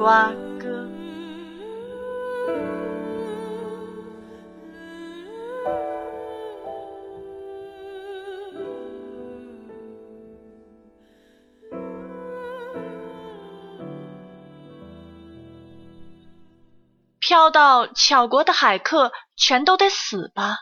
[0.00, 0.88] 瓜哥。
[17.18, 20.60] 飘到巧国的海客全都得死吧？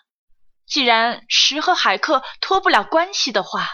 [0.66, 3.68] 既然石和海客脱不了关系的话，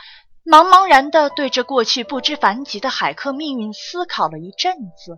[0.44, 5.16] 茫茫然地对着过去不知凡几的海客命运思考了一阵子，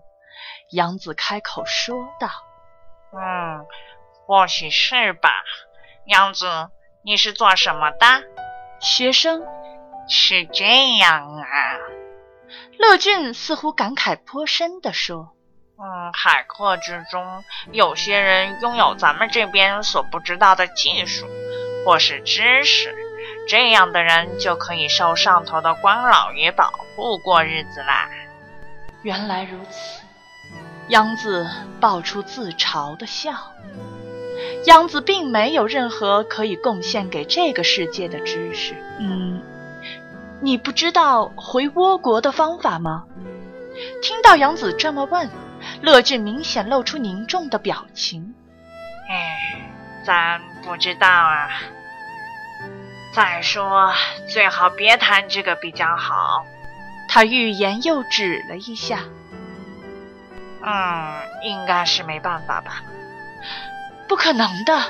[0.71, 2.29] 杨子开口说道
[3.13, 3.67] ：“嗯，
[4.27, 5.31] 或许是吧。
[6.07, 6.71] 杨子，
[7.05, 8.07] 你是做什么的？”
[8.81, 9.43] 学生
[10.09, 11.47] 是这样啊。
[12.79, 15.33] 乐俊似乎感慨颇深地说。
[15.79, 21.27] 嗯，海客之中有些人拥有咱们这边所不知道的技术
[21.85, 22.95] 或是知识，
[23.47, 28.09] 这样的人就可以受上头的官老爷保护过日子啦。
[29.03, 30.06] 原来如此，
[30.89, 31.47] 杨子
[31.81, 33.33] 爆出自嘲的笑。
[34.67, 38.75] 杨子并没有任何可以贡献给这个世界的知识。
[38.99, 39.41] 嗯，
[40.41, 43.05] 你不知道回倭国的方法吗？
[44.03, 45.29] 听到杨子这么问。
[45.83, 48.35] 乐志明显露出凝重的表情。
[49.09, 49.69] 哎，
[50.05, 51.49] 咱不知道啊。
[53.13, 53.93] 再说，
[54.29, 56.45] 最好别谈这个比较好。
[57.09, 59.01] 他欲言又止了一下。
[60.67, 62.83] 嗯，应该是没办法吧？
[64.09, 64.83] 不可能的。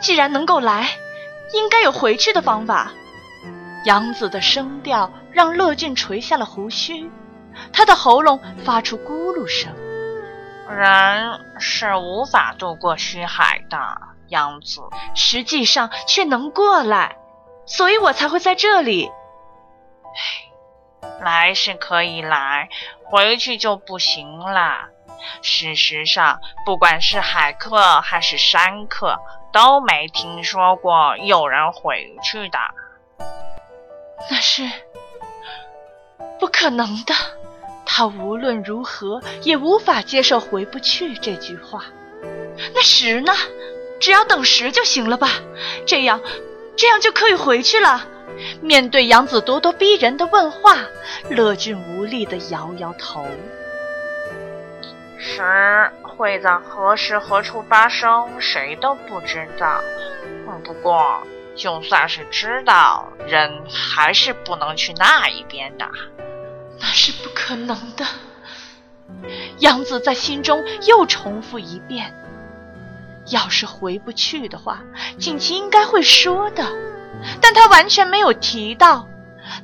[0.00, 0.90] 既然能够来，
[1.54, 2.92] 应该有回去的方法。
[3.84, 7.10] 杨子的声调让乐俊垂下了胡须，
[7.72, 9.72] 他的喉咙发出咕噜声。
[10.68, 13.78] 人是无法渡过虚海的，
[14.28, 14.82] 杨子，
[15.14, 17.16] 实际上却能过来，
[17.64, 19.10] 所以我才会在这里。
[21.20, 22.68] 来是可以来，
[23.04, 24.90] 回去就不行了。
[25.42, 29.18] 事实上，不管是海客还是山客，
[29.52, 32.58] 都没听说过有人回去的。
[34.30, 34.68] 那是
[36.38, 37.14] 不可能的。
[37.84, 41.84] 他无论如何也无法接受“回不去”这句话。
[42.74, 43.32] 那石呢？
[44.00, 45.28] 只要等石就行了吧？
[45.84, 46.20] 这样，
[46.76, 48.06] 这样就可以回去了。
[48.60, 50.76] 面对杨子咄咄逼人的问话，
[51.30, 53.26] 乐俊无力地摇摇头。
[55.18, 59.80] 石会在何时何处发生，谁都不知道。
[60.64, 61.22] 不过，
[61.56, 65.88] 就算是知道，人还是不能去那一边的。
[66.78, 68.04] 那是不可能的。
[69.58, 72.14] 杨子在心中又重复一遍
[73.32, 74.82] ：“要是回不去的话，
[75.18, 76.64] 锦旗应该会说的。”
[77.40, 79.06] 但他完全没有提到。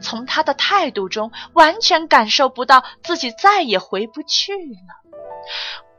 [0.00, 5.03] 从他的态度中，完全感受不到自己再也回不去了。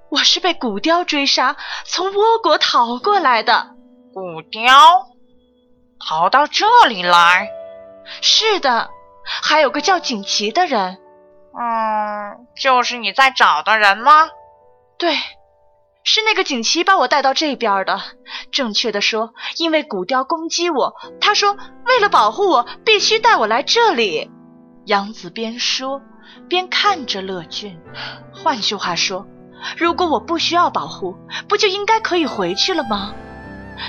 [0.09, 3.69] 我是被古雕追杀，从倭国逃过来的。
[4.13, 5.07] 古雕
[5.99, 7.49] 逃到这里来？
[8.21, 8.89] 是的，
[9.41, 10.99] 还有个叫锦旗的人。
[11.57, 14.29] 嗯，就是你在找的人吗？
[14.97, 15.15] 对，
[16.03, 17.99] 是那个锦旗把我带到这边的。
[18.51, 24.29] 正确的说，因为古雕攻击我，他说为了保护我，必须带我来这里。
[24.85, 26.01] 杨子边说
[26.47, 27.81] 边看着乐俊。
[28.33, 29.25] 换句话说，
[29.77, 31.17] 如果我不需要保护，
[31.47, 33.13] 不就应该可以回去了吗？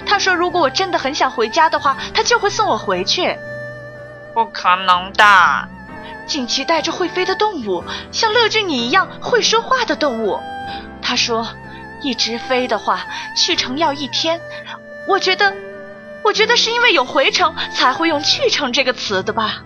[0.05, 3.37] 他说，如果我真的很想回家的话，他就会送我回去。
[4.35, 5.69] 不可能的。
[6.27, 10.41] 锦旗带着会飞的动物，像乐俊你一样会说话的动物。
[11.01, 11.47] 他说，
[12.03, 13.07] 一直飞的话，
[13.37, 14.41] 去程要一天。
[15.07, 15.55] 我觉得，
[16.25, 19.63] 我觉得是因为有回程才会用去程这个词的吧。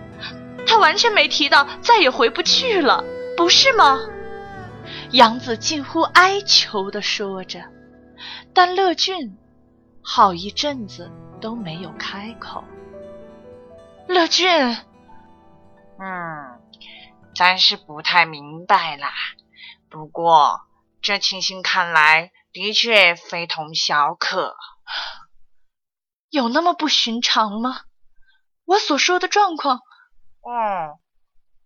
[0.67, 3.03] 他完全没提到再也回不去了，
[3.35, 3.99] 不是吗？
[5.11, 7.61] 杨子近乎哀求地说着，
[8.53, 9.37] 但乐俊
[10.01, 11.11] 好一阵子
[11.41, 12.63] 都没有开口。
[14.07, 14.47] 乐俊。
[15.99, 16.61] 嗯，
[17.35, 19.11] 暂时不太明白啦。
[19.89, 20.61] 不过
[21.01, 24.55] 这情形看来的确非同小可。
[26.29, 27.81] 有那么不寻常吗？
[28.63, 29.81] 我所说的状况，
[30.47, 30.97] 嗯，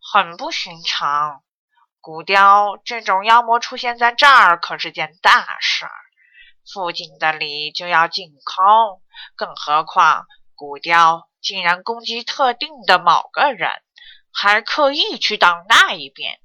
[0.01, 1.43] 很不寻常。
[2.05, 5.91] 古雕这种妖魔出现在这儿可是件大事儿，
[6.71, 9.01] 附近的里就要净空，
[9.35, 13.71] 更何况古雕竟然攻击特定的某个人，
[14.31, 16.37] 还刻意去挡那一边，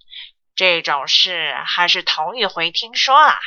[0.57, 3.39] 这种事还是头一回听说啊！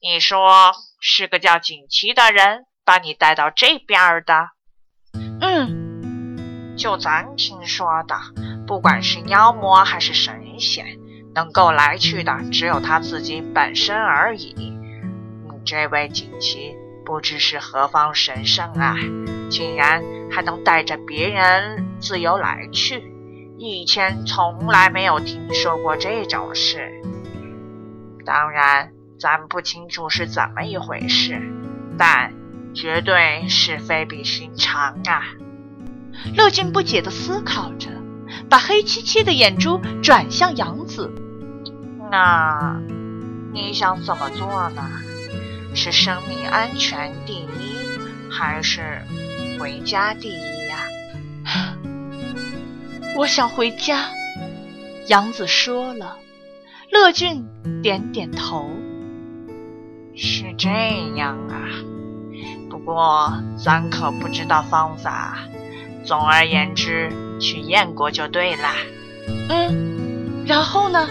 [0.00, 4.50] 你说是个叫锦旗的人把你带到这边的？
[5.40, 8.20] 嗯，就咱听说的，
[8.68, 10.99] 不管是妖魔还是神仙。
[11.34, 14.54] 能够来去的只有他自己本身而已。
[14.56, 16.74] 你这位锦旗
[17.04, 18.96] 不知是何方神圣啊，
[19.50, 23.02] 竟然还能带着别人自由来去，
[23.58, 26.90] 以前从来没有听说过这种事。
[28.24, 31.40] 当然，咱不清楚是怎么一回事，
[31.98, 32.32] 但
[32.74, 35.22] 绝对是非比寻常啊！
[36.36, 37.88] 乐俊不解地思考着。
[38.48, 41.12] 把黑漆漆的眼珠转向杨子，
[42.10, 42.80] 那
[43.52, 44.82] 你想怎么做呢？
[45.74, 49.02] 是生命安全第一，还是
[49.58, 51.76] 回家第一呀？
[53.16, 54.08] 我想回家。
[55.06, 56.16] 杨子说了，
[56.90, 57.46] 乐俊
[57.82, 58.68] 点点头。
[60.16, 60.68] 是这
[61.16, 61.54] 样啊，
[62.68, 65.38] 不过咱可不知道方法。
[66.04, 67.10] 总而言之。
[67.40, 68.68] 去燕国就对了，
[69.48, 71.08] 嗯，然后呢？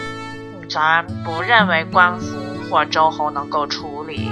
[0.70, 2.38] 咱不认为官府
[2.70, 4.30] 或周侯能够处理。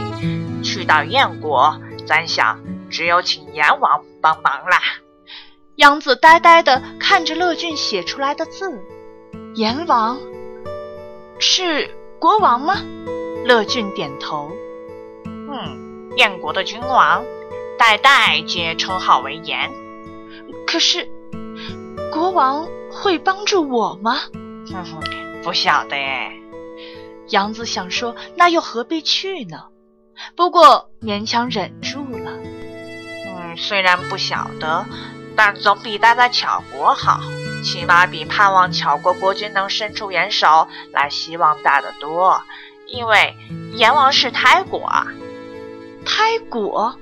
[0.64, 2.60] 去到燕国，咱想
[2.90, 4.80] 只有请阎王帮忙啦。
[5.76, 8.80] 杨子呆呆地看着乐俊写出来的字，
[9.56, 10.20] 阎王
[11.40, 11.90] 是
[12.20, 12.76] 国王吗？
[13.46, 14.52] 乐俊点头。
[15.26, 17.24] 嗯，燕国的君王，
[17.80, 19.72] 代代皆称号为阎。
[20.68, 21.10] 可是。
[22.12, 24.18] 国王会帮助我吗？
[24.72, 25.02] 哼哼，
[25.44, 26.32] 不晓得哎。
[27.30, 29.66] 杨子想说，那又何必去呢？
[30.36, 32.32] 不过勉强忍住了。
[33.26, 34.86] 嗯，虽然不晓得，
[35.36, 37.20] 但总比待在巧国好，
[37.64, 42.42] 起码比盼望巧国国君能伸出援手来希望大得多。
[42.88, 43.36] 因为
[43.74, 44.90] 阎王是胎果，
[46.06, 46.98] 胎果，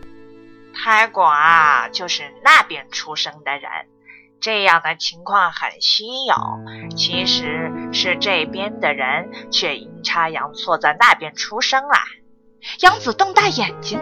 [0.73, 3.69] 胎果啊，就是那边出生的人。
[4.39, 6.35] 这样的情况很稀有，
[6.95, 11.97] 其实是这边的人却阴差阳错在那边出生了。
[12.81, 13.99] 杨子瞪大眼睛，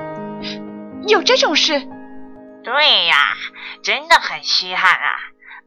[1.07, 1.79] 有这种事？
[2.63, 3.15] 对呀，
[3.83, 5.15] 真的很稀罕啊。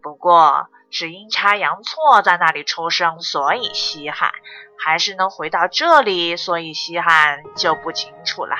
[0.02, 4.32] 不过是阴差阳错在那里出生，所以稀罕，
[4.78, 8.56] 还是能回到这里，所以稀罕就不清楚啦。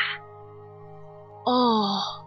[1.44, 2.25] 哦。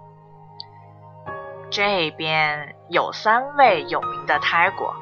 [1.72, 4.96] 这边有三位有名的胎国：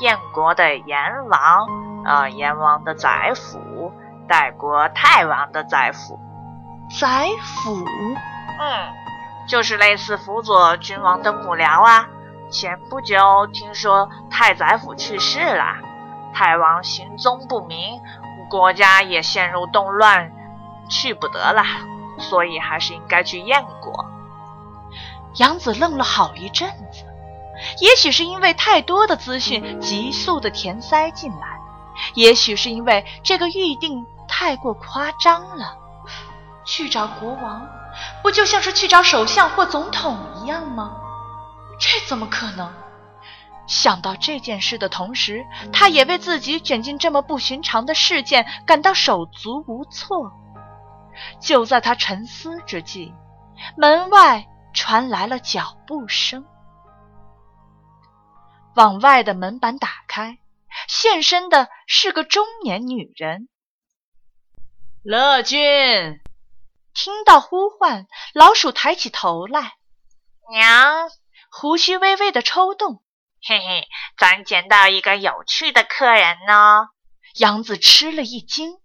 [0.00, 1.66] 燕国的阎王，
[2.04, 3.92] 呃，阎王的宰辅，
[4.28, 6.18] 代国太王的宰辅。
[6.98, 8.92] 宰辅，嗯，
[9.48, 12.06] 就是类似辅佐君王的幕僚啊。
[12.50, 15.76] 前不久听说太宰府去世了，
[16.34, 18.00] 太王行踪不明，
[18.50, 20.32] 国家也陷入动乱，
[20.88, 21.62] 去不得了，
[22.18, 24.04] 所以还是应该去燕国。
[25.36, 27.04] 杨子愣了好一阵子，
[27.80, 31.58] 也许是因为太多的资讯急速的填塞进来，
[32.14, 35.76] 也许是因为这个预定太过夸张了。
[36.64, 37.66] 去找国王，
[38.22, 40.96] 不就像是去找首相或总统一样吗？
[41.78, 42.72] 这怎么可能？
[43.66, 50.32] 想到这件事的同时，他也为自己卷进这么不寻常的事件感到手足无措。
[51.40, 53.14] 就在他沉思之际，
[53.76, 54.46] 门外。
[54.90, 56.44] 传来了脚步声，
[58.74, 60.38] 往外的门板打开，
[60.88, 63.48] 现身的是个中年女人。
[65.04, 66.20] 乐俊
[66.92, 69.74] 听到呼唤，老鼠抬起头来，
[70.50, 71.08] 娘，
[71.52, 73.00] 胡须微微的抽动。
[73.46, 73.86] 嘿嘿，
[74.18, 76.88] 咱捡到一个有趣的客人呢。
[77.36, 78.80] 杨子吃了一惊，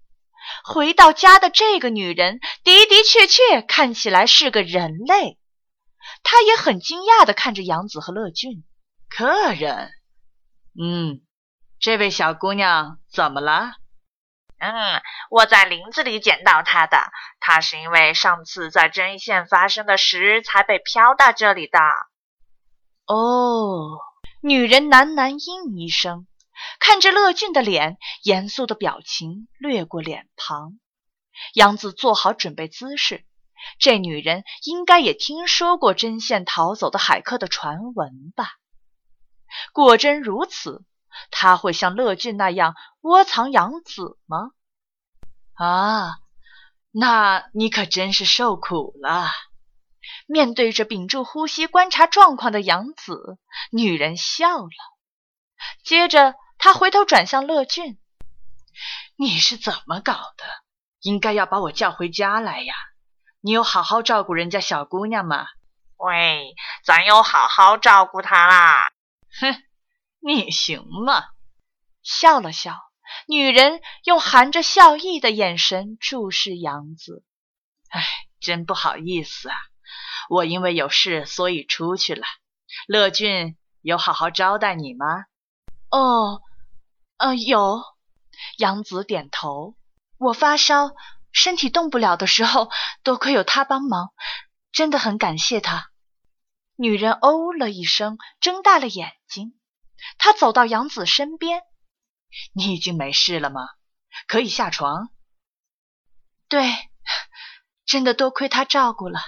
[0.64, 5.40] 回到家的这个女人的的确确看起来是个人类。
[6.28, 8.64] 他也很惊讶的看着杨子和乐俊，
[9.08, 9.92] 客人，
[10.74, 11.22] 嗯，
[11.80, 13.74] 这位小姑娘怎么了？
[14.58, 16.98] 嗯，我在林子里捡到她的，
[17.40, 21.80] 她是因为上次在针线发生的事才被飘到这里的。
[23.06, 24.00] 哦，
[24.42, 26.26] 女人喃喃应一声，
[26.80, 30.80] 看着乐俊的脸，严肃的表情掠过脸庞。
[31.54, 33.26] 杨子做好准备姿势。
[33.80, 38.54] 这女人应该也听说过针线逃走的海客的传闻吧？
[39.74, 40.84] 果真如此，
[41.32, 44.52] 她会像乐俊那样窝藏养子吗？
[45.54, 46.16] 啊，
[46.92, 49.30] 那你可真是受苦了。
[50.28, 53.38] 面对着屏住呼吸观察状况的养子，
[53.72, 54.70] 女人笑了。
[55.84, 58.00] 接着，她回头转向乐俊
[59.18, 60.44] ：“你是怎么搞的？
[61.02, 62.74] 应该要把我叫回家来呀！
[63.46, 65.46] 你有好好照顾人家小姑娘吗
[65.98, 68.92] ？”“喂，咱有好好照顾她啦。
[69.40, 69.62] ”“哼，
[70.20, 71.26] 你行吗？”
[72.02, 72.76] 笑了笑，
[73.28, 77.24] 女人用含着笑意的眼神注视杨子。
[77.90, 78.04] “哎，
[78.40, 79.56] 真不好意思啊。”
[80.28, 82.24] 我因为有事，所以出去了。
[82.88, 85.26] 乐俊有好好招待你吗？
[85.92, 86.42] 哦，
[87.18, 87.84] 呃，有。
[88.58, 89.76] 杨子点头。
[90.18, 90.96] 我发烧，
[91.36, 92.72] 身体动不了的时候，
[93.04, 94.14] 多亏有他帮忙，
[94.72, 95.92] 真的很感谢他。
[96.76, 99.60] 女人哦了一声，睁大了眼睛。
[100.18, 101.62] 她走到杨子身边
[102.56, 103.68] ：“你已经没事了吗？
[104.28, 105.10] 可以下床。
[106.48, 106.74] ”“对，
[107.86, 109.20] 真的多亏他照顾了。”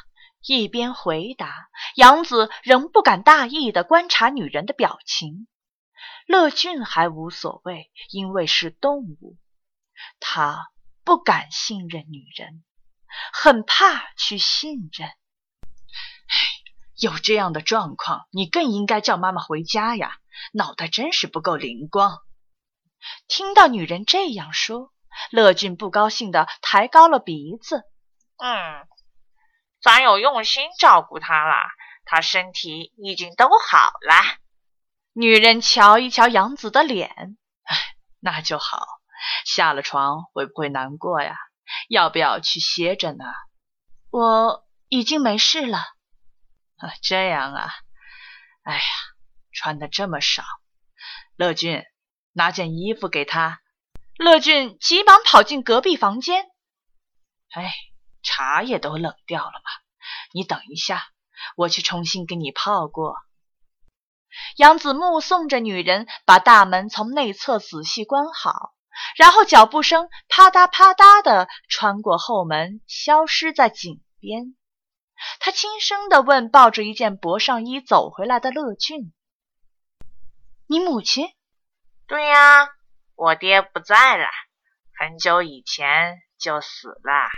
[0.48, 5.48] 一边回答，杨子仍不敢大意地观察女人的表情。
[6.26, 9.38] 乐俊还无所谓，因为是动物，
[10.22, 10.70] 他
[11.08, 12.66] 不敢信任女人，
[13.32, 15.10] 很怕去信任。
[16.98, 20.18] 有这样的状况，你更应该叫妈妈回家呀！
[20.52, 22.20] 脑袋真是不够灵光。
[23.30, 24.92] 听到女人这样说，
[25.32, 27.84] 乐俊不高兴的抬高了鼻子。
[28.36, 28.86] 嗯。
[29.82, 31.56] 咱有用心照顾她了，
[32.04, 34.38] 她身体已经都好了。
[35.14, 37.78] 女人瞧一瞧杨子的脸，哎，
[38.20, 38.86] 那就好。
[39.46, 41.38] 下了床会不会难过呀？
[41.90, 43.26] 要不要去歇着呢？
[44.10, 45.78] 我已经没事了。
[46.78, 47.70] 啊，这样啊。
[48.64, 48.82] 哎呀，
[49.52, 50.44] 穿的这么少。
[51.36, 51.84] 乐俊，
[52.34, 53.60] 拿件衣服给他。
[54.18, 56.46] 乐俊急忙跑进隔壁房间。
[57.52, 57.74] 哎。
[58.24, 59.72] 茶也都冷掉了吗？
[60.34, 61.08] 你等一下，
[61.56, 63.16] 我去重新给你泡过。
[64.58, 68.74] 杨子目送着女人把大门从内侧仔细关好，
[69.16, 74.56] 然后脚步声啪嗒啪嗒的穿过后门，消失在井边。
[75.40, 79.14] 他轻声的问抱着一件薄上衣走回来的乐俊
[80.68, 81.30] ：“你母亲
[82.08, 82.70] ？”“对呀，
[83.16, 84.28] 我爹不在了，
[85.00, 87.30] 很久以前就死了。”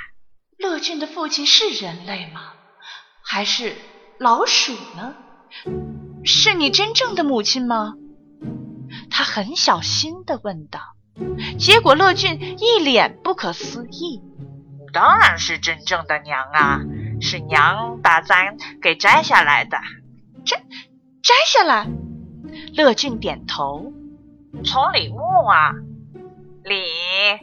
[0.59, 2.53] 乐俊的父亲是人类吗？
[3.23, 3.77] 还是
[4.19, 5.15] 老鼠呢？
[6.25, 7.93] 是你真正的母亲吗？
[9.09, 10.81] 他很小心的问道。
[11.57, 14.21] 结果乐俊一脸不可思议
[14.93, 16.79] ：“当然是真正的娘啊，
[17.21, 19.77] 是娘把咱给摘下来的。
[20.45, 20.57] 摘
[21.21, 21.87] 摘下来？”
[22.75, 23.91] 乐俊点头
[24.63, 25.73] ：“从李木啊，
[26.63, 26.83] 李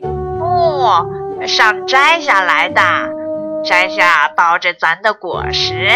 [0.02, 2.80] 木。”上摘下来的，
[3.62, 5.90] 摘下包着咱的果实。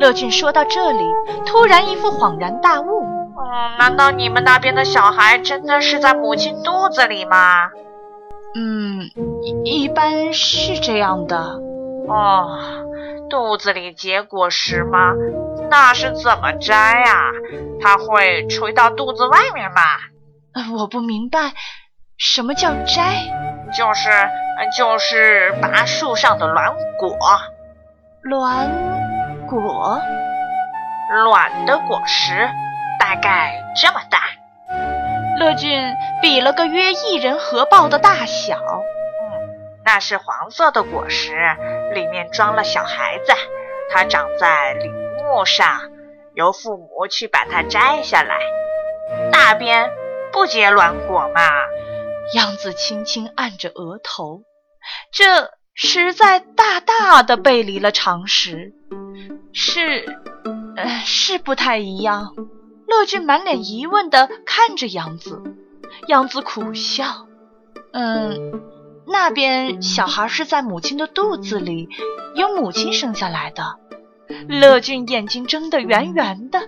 [0.00, 1.04] 乐俊说到这里，
[1.44, 2.95] 突然一副恍然大悟：“嗯，
[3.78, 7.70] 难道你们那边的小孩真的是在母亲肚子里吗
[8.56, 9.10] ？”“嗯，
[9.64, 11.60] 一般是这样的。
[12.08, 12.58] ”“哦，
[13.28, 15.12] 肚子里结果实吗？
[15.70, 17.32] 那是怎么摘呀？
[17.80, 19.80] 它会垂到肚子外面吗
[20.78, 21.52] ？”“我不明白，
[22.16, 23.28] 什么叫摘
[23.76, 24.10] ？”“就是。”
[24.74, 27.14] 就是拔树上的卵果，
[28.22, 28.66] 卵
[29.46, 30.00] 果，
[31.24, 32.48] 卵的果实
[33.06, 34.24] 大概这么大。
[35.38, 38.56] 乐俊比了个约一人合抱的大小。
[38.58, 39.48] 嗯，
[39.84, 41.36] 那是黄色的果实，
[41.94, 43.32] 里面装了小孩子。
[43.92, 45.82] 它长在林木上，
[46.34, 48.40] 由父母去把它摘下来。
[49.30, 49.88] 那边
[50.32, 51.42] 不结卵果吗？
[52.34, 54.42] 杨子轻轻按着额头，
[55.12, 58.72] 这实在大大的背离了常识，
[59.52, 60.04] 是，
[60.76, 62.34] 呃，是不太一样。
[62.86, 65.42] 乐俊满脸疑问的看着杨子，
[66.08, 67.26] 杨子苦笑，
[67.92, 68.62] 嗯，
[69.06, 71.88] 那边小孩是在母亲的肚子里，
[72.34, 73.76] 由母亲生下来的。
[74.48, 76.60] 乐俊眼睛睁得圆圆的，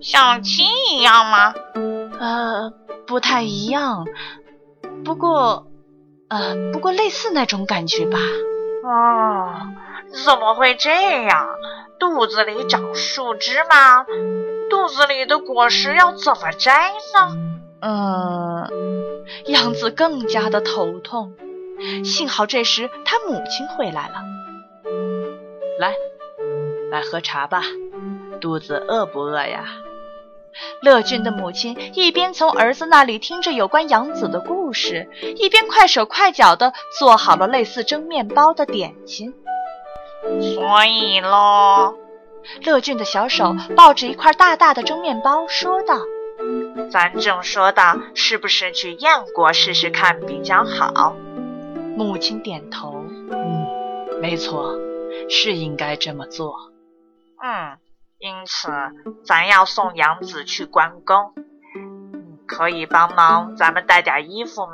[0.00, 1.54] 像亲一样吗？
[2.18, 2.72] 呃，
[3.06, 4.06] 不太一样。
[5.04, 5.66] 不过，
[6.28, 8.18] 呃，不过类似那种感觉吧。
[8.84, 9.54] 哦，
[10.24, 10.90] 怎么会这
[11.24, 11.48] 样？
[11.98, 14.04] 肚子里长树枝吗？
[14.70, 17.36] 肚子里的果实要怎么摘呢？
[17.82, 18.70] 嗯，
[19.46, 21.34] 杨子更加的头痛。
[22.04, 24.14] 幸好这时他母亲回来了。
[25.78, 25.94] 来，
[26.90, 27.62] 来喝茶吧。
[28.40, 29.64] 肚子饿不饿呀？
[30.82, 39.32] 乐俊的母亲一边从儿子那里听着有关杨子的故事，一边快手快脚地做好了类似蒸面包的点心。
[40.40, 41.94] 所以喽，
[42.64, 46.00] 乐俊的小手抱着一块大大的蒸面包，说道
[46.90, 51.14] ：“咱正说到是不是去燕国试试看比较好。”
[51.96, 54.78] 母亲点头：“嗯，没错，
[55.28, 56.54] 是应该这么做。”
[57.42, 57.78] 嗯。
[58.22, 58.68] 因此，
[59.24, 61.32] 咱要送杨子去关公。
[62.46, 64.72] 可以帮忙咱们带点衣服嘛？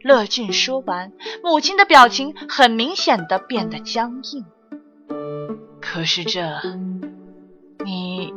[0.00, 4.46] 乐俊说完，母亲的表情很明显的变得僵硬。
[5.82, 6.40] 可是这，
[7.84, 8.32] 你，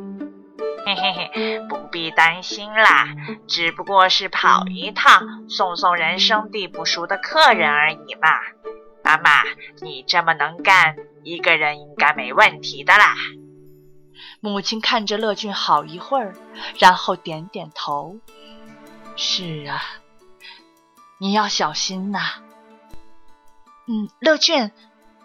[0.84, 3.06] 嘿嘿嘿，不必担心啦，
[3.48, 8.28] 只不过是跑一趟，送送人生地不熟的客人而已嘛。
[9.02, 9.44] 妈妈，
[9.80, 13.14] 你这么能干，一个人应该没问题的啦。
[14.40, 16.34] 母亲看着乐俊好一会儿，
[16.78, 18.18] 然后点点头
[19.16, 19.80] ：“是啊，
[21.18, 22.42] 你要小心呐。”
[23.88, 24.72] 嗯，乐俊，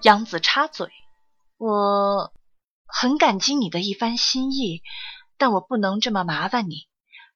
[0.04, 0.88] 杨子插嘴
[1.62, 2.34] ：“我
[2.88, 4.82] 很感激你的一番心意，
[5.38, 6.88] 但我不能这么麻烦你。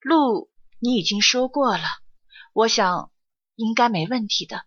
[0.02, 1.84] 路你已经说过了，
[2.52, 3.12] 我想
[3.56, 4.64] 应该没问题的。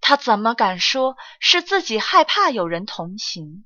[0.00, 3.64] 他怎么敢说是自己害怕有人同行？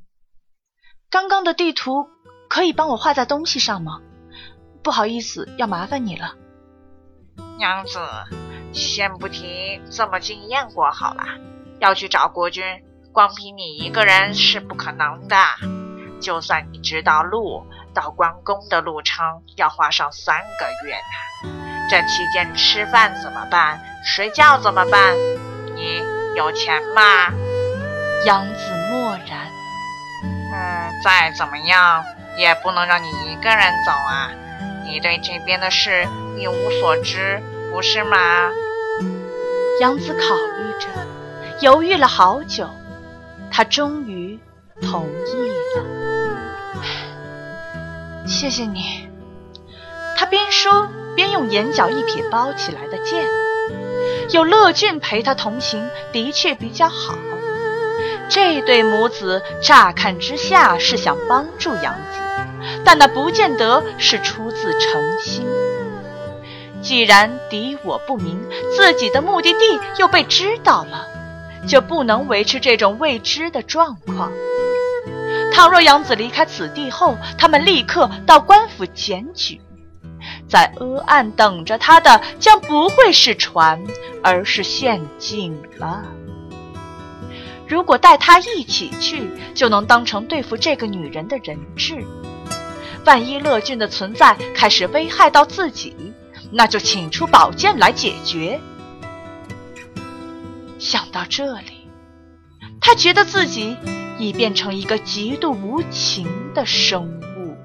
[1.08, 2.10] 刚刚的地图。”
[2.52, 4.02] 可以帮我画在东西上吗？
[4.82, 6.36] 不好意思，要麻烦你了。
[7.56, 7.98] 娘子，
[8.74, 11.24] 先不提这么经验过好了。
[11.80, 12.62] 要去找国君，
[13.12, 15.36] 光凭你一个人是不可能的。
[16.20, 21.88] 就算你知道路，到关公的路程要花上三个月呢。
[21.90, 23.80] 这期间吃饭怎么办？
[24.04, 25.14] 睡觉怎么办？
[25.74, 26.02] 你
[26.36, 27.30] 有钱吗？
[28.24, 29.46] 杨子默然。
[30.54, 32.04] 嗯，再怎么样。
[32.38, 34.30] 也不能让你一个人走啊！
[34.86, 38.48] 你对这边的事一无所知，不是吗？
[39.82, 40.88] 杨子考虑着，
[41.60, 42.70] 犹豫了好久，
[43.52, 44.40] 他终于
[44.80, 45.84] 同意了。
[48.26, 49.08] 谢谢你。
[50.16, 53.28] 他边说边用眼角一撇包起来的剑。
[54.30, 57.18] 有乐俊陪他同行，的确比较好。
[58.28, 62.20] 这对母子乍看之下是想帮助杨子。
[62.84, 65.46] 但那不见得是出自诚心。
[66.80, 68.40] 既然敌我不明，
[68.76, 71.06] 自己的目的地又被知道了，
[71.66, 74.32] 就不能维持这种未知的状况。
[75.52, 79.60] 倘若杨子离开此地后，他们立刻到官府检举，
[80.48, 83.82] 在阿岸等着他的将不会是船，
[84.22, 86.02] 而是陷阱了。
[87.68, 92.04] 如果带他一起去，就能当成对付这个女人的人质。
[93.04, 95.94] 万一乐俊的存在开始危害到自己，
[96.50, 98.60] 那就请出宝剑来解决。
[100.82, 101.88] 想到这里，
[102.80, 103.76] 他觉得自己
[104.18, 107.56] 已变成一个极度无情的生物。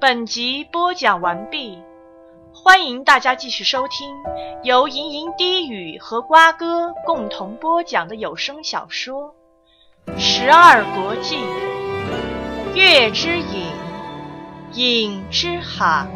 [0.00, 1.82] 本集播讲完毕，
[2.68, 4.14] 欢迎大家继续收听
[4.62, 9.34] 由盈盈低语和瓜哥共同播讲的有声小说
[10.18, 11.36] 《十二国记·
[12.74, 13.72] 月之影，
[14.74, 16.06] 影之海》。